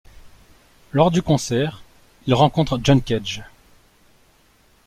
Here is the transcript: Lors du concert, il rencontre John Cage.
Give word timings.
Lors 0.93 1.11
du 1.11 1.21
concert, 1.21 1.83
il 2.25 2.33
rencontre 2.33 2.79
John 2.83 3.03
Cage. 3.03 3.43